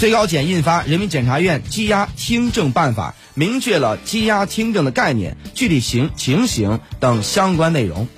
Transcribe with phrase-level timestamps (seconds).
[0.00, 8.08] 最高检印发人民检察院羁押听证办法明确了羁押听证的概念具体情情形等相关内容。